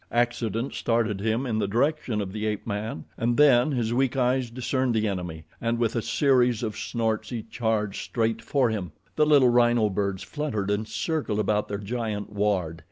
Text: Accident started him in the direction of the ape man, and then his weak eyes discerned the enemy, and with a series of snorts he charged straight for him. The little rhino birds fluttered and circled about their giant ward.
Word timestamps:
Accident 0.11 0.73
started 0.73 1.19
him 1.21 1.45
in 1.45 1.59
the 1.59 1.67
direction 1.67 2.21
of 2.21 2.33
the 2.33 2.47
ape 2.47 2.65
man, 2.65 3.05
and 3.19 3.37
then 3.37 3.71
his 3.71 3.93
weak 3.93 4.17
eyes 4.17 4.49
discerned 4.49 4.95
the 4.95 5.07
enemy, 5.07 5.43
and 5.61 5.77
with 5.77 5.95
a 5.95 6.01
series 6.01 6.63
of 6.63 6.75
snorts 6.75 7.29
he 7.29 7.43
charged 7.43 8.01
straight 8.01 8.41
for 8.41 8.71
him. 8.71 8.93
The 9.15 9.27
little 9.27 9.49
rhino 9.49 9.89
birds 9.89 10.23
fluttered 10.23 10.71
and 10.71 10.87
circled 10.87 11.37
about 11.37 11.67
their 11.67 11.77
giant 11.77 12.31
ward. 12.33 12.79